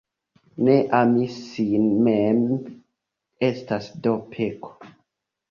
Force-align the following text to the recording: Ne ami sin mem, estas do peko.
Ne 0.67 0.77
ami 0.99 1.27
sin 1.33 1.85
mem, 2.07 2.41
estas 3.51 3.93
do 4.09 4.17
peko. 4.35 4.75